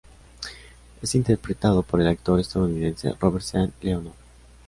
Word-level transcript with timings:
Es 1.03 1.13
interpretado 1.13 1.83
por 1.83 2.01
el 2.01 2.07
actor 2.07 2.39
estadounidense 2.39 3.13
Robert 3.19 3.43
Sean 3.45 3.71
Leonard. 3.83 4.15